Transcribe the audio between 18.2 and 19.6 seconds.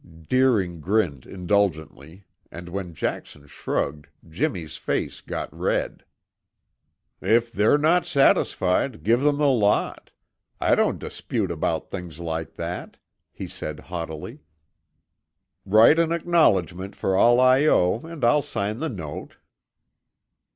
I'll sign the note."